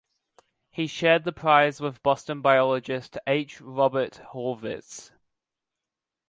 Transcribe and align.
He 0.71 0.87
shared 0.87 1.25
the 1.25 1.31
prize 1.31 1.79
with 1.79 2.01
Boston 2.01 2.41
biologist 2.41 3.19
H. 3.27 3.61
Robert 3.61 4.19
Horvitz. 4.33 5.11